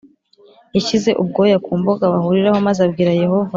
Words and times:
Yashyize 0.75 1.09
ubwoya 1.21 1.57
ku 1.65 1.71
mbuga 1.79 2.03
bahuriraho 2.13 2.59
maze 2.67 2.79
abwira 2.87 3.11
yehova 3.23 3.49